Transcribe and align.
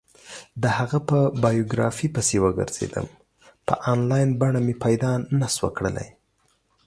د 0.61 0.63
هغه 0.77 0.99
په 1.09 1.17
بایوګرافي 1.41 2.07
پسې 2.15 2.37
وگرځېدم، 2.45 3.07
په 3.67 3.73
انلاین 3.91 4.29
بڼه 4.41 4.59
مې 4.65 4.75
پیدا 4.83 5.11
نه 5.39 5.47
شوه 5.55 5.69
کړلی. 5.77 6.07